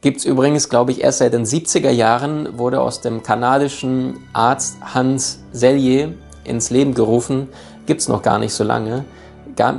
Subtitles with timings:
[0.00, 4.78] gibt es übrigens, glaube ich, erst seit den 70er Jahren, wurde aus dem kanadischen Arzt
[4.80, 6.14] Hans Selye
[6.44, 7.48] ins Leben gerufen.
[7.86, 9.04] Gibt es noch gar nicht so lange,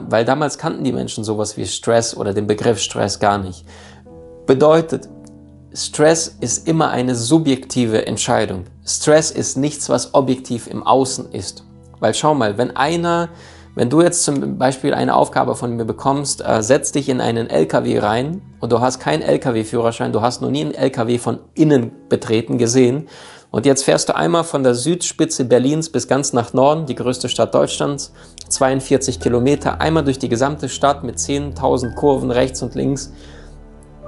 [0.09, 3.65] weil damals kannten die Menschen sowas wie Stress oder den Begriff Stress gar nicht.
[4.45, 5.07] Bedeutet,
[5.73, 8.65] Stress ist immer eine subjektive Entscheidung.
[8.85, 11.63] Stress ist nichts, was objektiv im Außen ist.
[11.99, 13.29] Weil schau mal, wenn einer
[13.75, 17.49] wenn du jetzt zum Beispiel eine Aufgabe von mir bekommst, äh, setz dich in einen
[17.49, 21.91] LKW rein und du hast keinen LKW-Führerschein, du hast noch nie einen LKW von innen
[22.09, 23.07] betreten gesehen
[23.51, 27.27] und jetzt fährst du einmal von der Südspitze Berlins bis ganz nach Norden, die größte
[27.27, 28.13] Stadt Deutschlands,
[28.47, 33.11] 42 Kilometer, einmal durch die gesamte Stadt mit 10.000 Kurven rechts und links.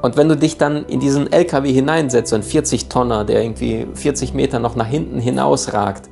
[0.02, 4.34] Und wenn du dich dann in diesen LKW hineinsetzt, so ein 40-Tonner, der irgendwie 40
[4.34, 6.10] Meter noch nach hinten hinausragt,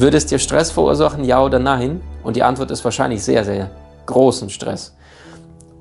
[0.00, 2.00] würde es dir Stress verursachen, ja oder nein?
[2.22, 3.70] Und die Antwort ist wahrscheinlich sehr, sehr
[4.06, 4.94] großen Stress.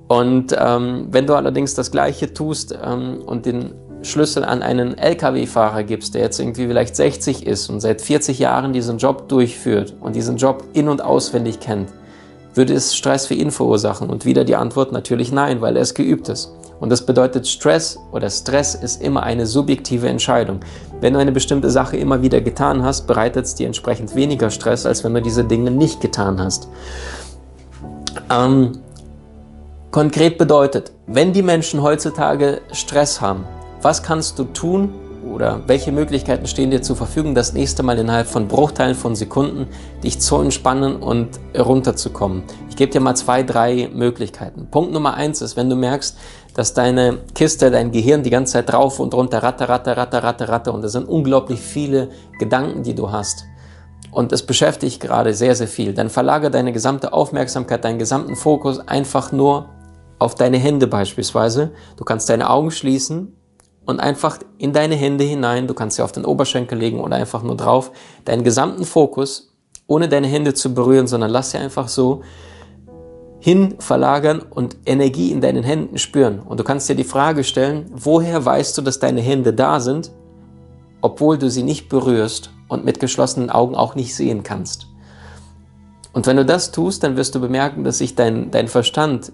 [0.08, 3.74] Und ähm, wenn du allerdings das Gleiche tust ähm, und den
[4.04, 8.74] Schlüssel an einen Lkw-Fahrer gibst, der jetzt irgendwie vielleicht 60 ist und seit 40 Jahren
[8.74, 11.90] diesen Job durchführt und diesen Job in- und auswendig kennt,
[12.58, 14.10] würde es Stress für ihn verursachen?
[14.10, 16.52] Und wieder die Antwort natürlich nein, weil er es geübt ist.
[16.80, 20.60] Und das bedeutet, Stress oder Stress ist immer eine subjektive Entscheidung.
[21.00, 24.86] Wenn du eine bestimmte Sache immer wieder getan hast, bereitet es dir entsprechend weniger Stress,
[24.86, 26.68] als wenn du diese Dinge nicht getan hast.
[28.30, 28.80] Ähm,
[29.92, 33.46] konkret bedeutet, wenn die Menschen heutzutage Stress haben,
[33.82, 34.94] was kannst du tun,
[35.34, 39.68] oder welche Möglichkeiten stehen dir zur Verfügung, das nächste Mal innerhalb von Bruchteilen von Sekunden
[40.04, 42.44] dich zu entspannen und runterzukommen?
[42.70, 44.68] Ich gebe dir mal zwei, drei Möglichkeiten.
[44.72, 46.18] Punkt Nummer eins ist, wenn du merkst,
[46.56, 50.50] dass deine Kiste, dein Gehirn die ganze Zeit drauf und runter ratter, ratter, ratter, ratter,
[50.50, 52.10] ratter und es sind unglaublich viele
[52.40, 53.46] Gedanken, die du hast.
[54.12, 55.94] Und es beschäftigt gerade sehr, sehr viel.
[55.94, 59.70] Dann verlagere deine gesamte Aufmerksamkeit, deinen gesamten Fokus einfach nur
[60.18, 61.72] auf deine Hände beispielsweise.
[61.98, 63.37] Du kannst deine Augen schließen
[63.88, 67.42] und einfach in deine Hände hinein, du kannst sie auf den Oberschenkel legen oder einfach
[67.42, 67.92] nur drauf,
[68.26, 69.56] deinen gesamten Fokus,
[69.88, 72.22] ohne deine Hände zu berühren, sondern lass sie einfach so
[73.40, 76.40] hin verlagern und Energie in deinen Händen spüren.
[76.40, 80.12] Und du kannst dir die Frage stellen, woher weißt du, dass deine Hände da sind,
[81.02, 84.88] obwohl du sie nicht berührst und mit geschlossenen Augen auch nicht sehen kannst.
[86.12, 89.32] Und wenn du das tust, dann wirst du bemerken, dass sich dein, dein Verstand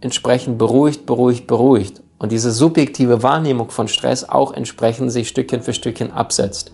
[0.00, 5.72] entsprechend beruhigt, beruhigt, beruhigt und diese subjektive Wahrnehmung von Stress auch entsprechend sich Stückchen für
[5.72, 6.72] Stückchen absetzt.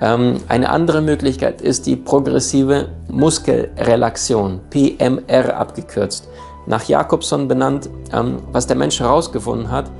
[0.00, 6.28] Ähm, eine andere Möglichkeit ist die progressive Muskelrelaxion, PMR abgekürzt,
[6.66, 9.90] nach Jakobson benannt, ähm, was der Mensch herausgefunden hat,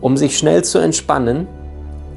[0.00, 1.46] um sich schnell zu entspannen,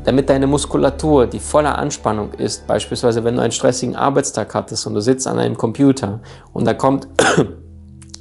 [0.04, 4.96] damit deine Muskulatur, die voller Anspannung ist, beispielsweise wenn du einen stressigen Arbeitstag hattest und
[4.96, 6.22] du sitzt an einem Computer
[6.54, 7.08] und da kommt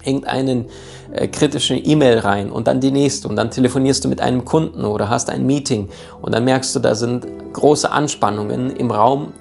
[0.05, 0.67] irgendeinen
[1.13, 4.85] äh, kritische E-Mail rein und dann die nächste und dann telefonierst du mit einem Kunden
[4.85, 5.89] oder hast ein Meeting
[6.23, 9.33] und dann merkst du, da sind große Anspannungen im Raum.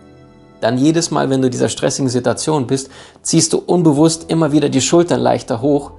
[0.62, 2.90] Dann jedes Mal, wenn du in dieser stressigen Situation bist,
[3.22, 5.92] ziehst du unbewusst immer wieder die Schultern leichter hoch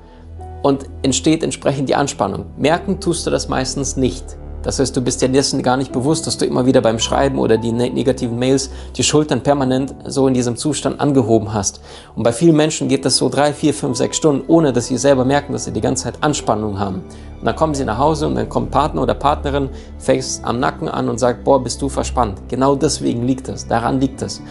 [0.63, 2.47] und entsteht entsprechend die Anspannung.
[2.59, 4.25] Merken tust du das meistens nicht.
[4.63, 7.39] Das heißt, du bist dir dessen gar nicht bewusst, dass du immer wieder beim Schreiben
[7.39, 11.81] oder die ne-, negativen Mails die Schultern permanent so in diesem Zustand angehoben hast.
[12.15, 14.99] Und bei vielen Menschen geht das so drei, vier, fünf, sechs Stunden, ohne dass sie
[14.99, 17.03] selber merken, dass sie die ganze Zeit Anspannung haben.
[17.41, 20.89] Und dann kommen sie nach Hause und dann kommt Partner oder Partnerin, fängst am Nacken
[20.89, 22.43] an und sagt, boah, bist du verspannt.
[22.49, 24.43] Genau deswegen liegt es, daran liegt es.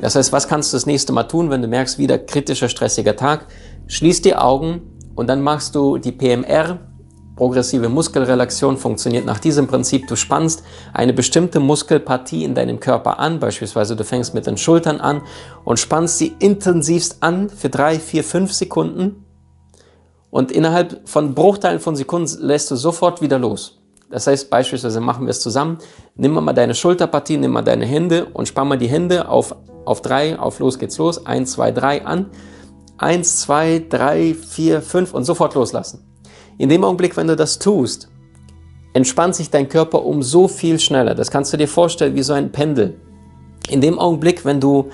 [0.00, 3.14] Das heißt, was kannst du das nächste Mal tun, wenn du merkst, wieder kritischer, stressiger
[3.14, 3.46] Tag?
[3.86, 4.82] Schließ die Augen
[5.14, 6.80] und dann machst du die PMR,
[7.42, 10.06] Progressive Muskelrelaxion funktioniert nach diesem Prinzip.
[10.06, 15.00] Du spannst eine bestimmte Muskelpartie in deinem Körper an, beispielsweise du fängst mit den Schultern
[15.00, 15.22] an
[15.64, 19.24] und spannst sie intensivst an für drei, vier, fünf Sekunden
[20.30, 23.82] und innerhalb von Bruchteilen von Sekunden lässt du sofort wieder los.
[24.08, 25.78] Das heißt, beispielsweise machen wir es zusammen.
[26.14, 30.00] Nimm mal deine Schulterpartie, nimm mal deine Hände und spann mal die Hände auf, auf
[30.00, 31.26] drei, auf los geht's los.
[31.26, 32.26] Eins, zwei, drei an.
[32.98, 36.11] Eins, zwei, drei, vier, fünf und sofort loslassen.
[36.58, 38.08] In dem Augenblick, wenn du das tust,
[38.92, 41.14] entspannt sich dein Körper um so viel schneller.
[41.14, 42.94] Das kannst du dir vorstellen wie so ein Pendel.
[43.68, 44.90] In dem Augenblick, wenn du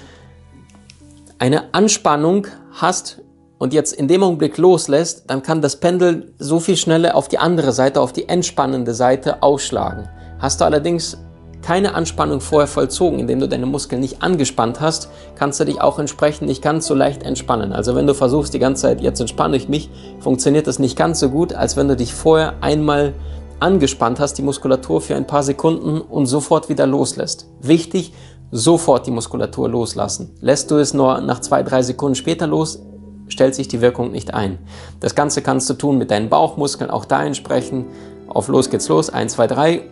[1.38, 3.20] eine Anspannung hast
[3.58, 7.38] und jetzt in dem Augenblick loslässt, dann kann das Pendel so viel schneller auf die
[7.38, 10.08] andere Seite, auf die entspannende Seite ausschlagen.
[10.38, 11.18] Hast du allerdings
[11.62, 15.98] keine Anspannung vorher vollzogen, indem du deine Muskeln nicht angespannt hast, kannst du dich auch
[15.98, 17.72] entsprechend nicht ganz so leicht entspannen.
[17.72, 19.90] Also wenn du versuchst die ganze Zeit, jetzt entspanne ich mich,
[20.20, 23.14] funktioniert das nicht ganz so gut, als wenn du dich vorher einmal
[23.60, 27.48] angespannt hast, die Muskulatur für ein paar Sekunden und sofort wieder loslässt.
[27.60, 28.12] Wichtig,
[28.50, 30.30] sofort die Muskulatur loslassen.
[30.40, 32.80] Lässt du es nur nach zwei, drei Sekunden später los,
[33.28, 34.58] stellt sich die Wirkung nicht ein.
[35.00, 37.86] Das Ganze kannst du tun mit deinen Bauchmuskeln, auch da entsprechend.
[38.28, 39.10] Auf los geht's los.
[39.10, 39.82] 1, 2, 3.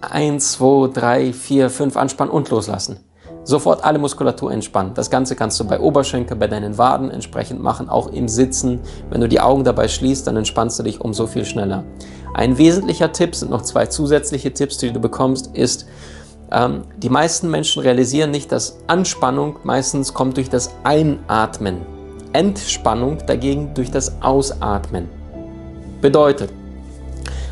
[0.00, 3.00] 1, 2, 3, 4, 5 anspannen und loslassen.
[3.42, 4.92] Sofort alle Muskulatur entspannen.
[4.94, 8.80] Das Ganze kannst du bei Oberschenkel, bei deinen Waden entsprechend machen, auch im Sitzen.
[9.08, 11.84] Wenn du die Augen dabei schließt, dann entspannst du dich umso viel schneller.
[12.34, 15.86] Ein wesentlicher Tipp, sind noch zwei zusätzliche Tipps, die du bekommst, ist,
[16.52, 21.78] ähm, die meisten Menschen realisieren nicht, dass Anspannung meistens kommt durch das Einatmen.
[22.32, 25.08] Entspannung dagegen durch das Ausatmen.
[26.00, 26.52] Bedeutet,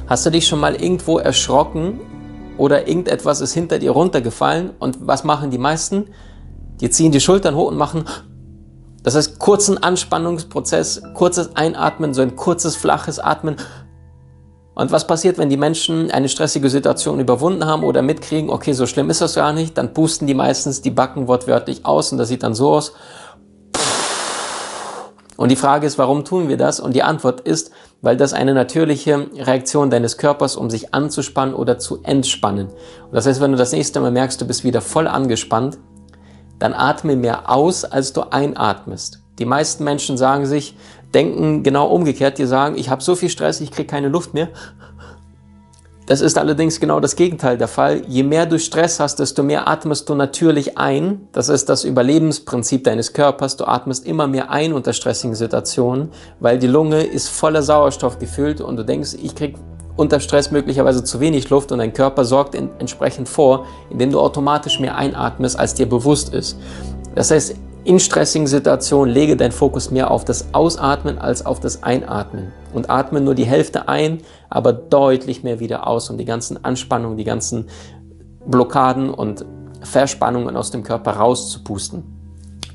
[0.07, 2.01] hast du dich schon mal irgendwo erschrocken
[2.59, 6.07] oder irgendetwas ist hinter dir runtergefallen und was machen die meisten?
[6.81, 8.05] Die ziehen die Schultern hoch und machen
[9.03, 13.57] das heißt kurzen Anspannungsprozess, kurzes Einatmen, so ein kurzes flaches Atmen.
[14.75, 18.87] Und was passiert, wenn die Menschen eine stressige Situation überwunden haben oder mitkriegen, okay, so
[18.87, 22.29] schlimm ist das gar nicht, dann pusten die meistens die Backen wortwörtlich aus und das
[22.29, 22.93] sieht dann so aus.
[25.39, 26.81] Und die Frage ist, warum tun wir das?
[26.81, 27.71] Und die Antwort ist,
[28.03, 32.67] weil das eine natürliche Reaktion deines Körpers, um sich anzuspannen oder zu entspannen.
[32.67, 35.79] Und das heißt, wenn du das nächste Mal merkst, du bist wieder voll angespannt,
[36.59, 39.21] dann atme mehr aus, als du einatmest.
[39.39, 40.77] Die meisten Menschen sagen sich,
[41.15, 44.49] denken genau umgekehrt, die sagen, ich habe so viel Stress, ich kriege keine Luft mehr.
[46.09, 48.01] Das ist allerdings genau das Gegenteil der Fall.
[48.09, 51.29] Je mehr du Stress hast, desto mehr atmest du natürlich ein.
[51.33, 53.59] Das ist das Überlebensprinzip deines Körpers.
[53.59, 56.09] Du atmest immer mehr ein unter stressigen Situationen,
[56.41, 59.57] weil die Lunge ist voller Sauerstoff gefüllt und du denkst, ich krieg
[59.97, 64.81] unter Stress möglicherweise zu wenig Luft und dein Körper sorgt entsprechend vor, indem du automatisch
[64.81, 66.57] mehr einatmest, als dir bewusst ist.
[67.17, 67.55] Das heißt,
[67.89, 72.53] in stressigen Situationen lege deinen Fokus mehr auf das Ausatmen als auf das Einatmen.
[72.75, 74.19] Und atme nur die Hälfte ein,
[74.51, 77.71] aber deutlich mehr wieder aus, um die ganzen Anspannungen, die ganzen
[78.47, 79.47] Blockaden und
[79.81, 82.03] Verspannungen aus dem Körper rauszupusten.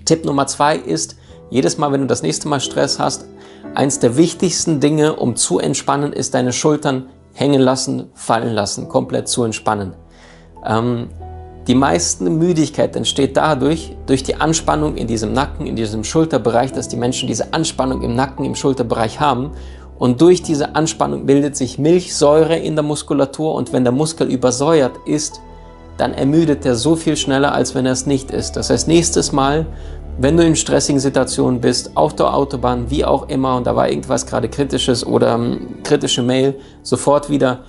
[0.03, 1.15] Tipp Nummer zwei ist,
[1.51, 3.25] jedes Mal, wenn du das nächste Mal Stress hast,
[3.75, 9.27] eins der wichtigsten Dinge, um zu entspannen, ist deine Schultern hängen lassen, fallen lassen, komplett
[9.27, 9.93] zu entspannen.
[10.65, 11.09] Ähm,
[11.67, 16.89] die meiste Müdigkeit entsteht dadurch, durch die Anspannung in diesem Nacken, in diesem Schulterbereich, dass
[16.89, 19.51] die Menschen diese Anspannung im Nacken, im Schulterbereich haben.
[19.97, 24.93] Und durch diese Anspannung bildet sich Milchsäure in der Muskulatur und wenn der Muskel übersäuert
[25.05, 25.39] ist,
[25.95, 28.57] dann ermüdet er so viel schneller, als wenn er es nicht ist.
[28.57, 29.67] Das heißt, nächstes Mal,
[30.17, 33.87] wenn du in stressigen Situationen bist, auf der Autobahn, wie auch immer, und da war
[33.87, 37.59] irgendwas gerade kritisches oder um, ähm, kritische Mail, sofort wieder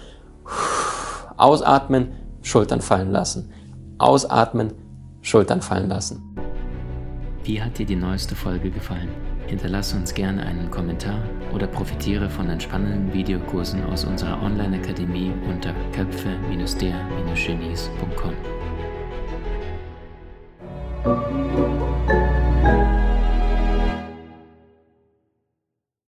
[1.37, 2.13] ausatmen,
[2.43, 3.51] Schultern fallen lassen.
[3.99, 4.73] Ausatmen,
[5.23, 6.23] Schultern fallen lassen.
[7.45, 9.09] Wie hat dir die neueste Folge gefallen?
[9.47, 11.21] Hinterlasse uns gerne einen Kommentar
[11.53, 18.64] oder profitiere von entspannenden Videokursen aus unserer Online-Akademie unter köpfe-der-genies.com.